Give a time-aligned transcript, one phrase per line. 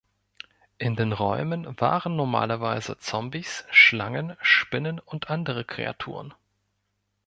[0.79, 6.33] In den Räumen waren normalerweise Zombies, Schlangen, Spinnen und andere Kreaturen.